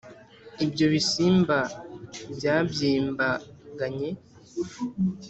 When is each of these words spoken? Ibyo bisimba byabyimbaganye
Ibyo 0.65 0.85
bisimba 0.93 1.57
byabyimbaganye 2.35 4.09